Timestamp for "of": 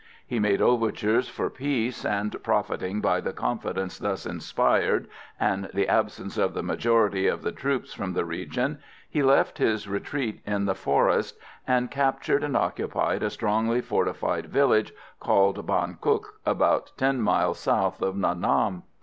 6.39-6.55, 7.27-7.43, 18.01-18.15